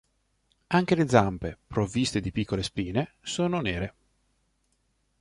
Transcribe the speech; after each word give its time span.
Anche 0.69 0.95
le 0.95 1.07
zampe, 1.07 1.59
provviste 1.67 2.21
di 2.21 2.31
piccole 2.31 2.63
spine, 2.63 3.13
sono 3.21 3.61
nere. 3.61 3.93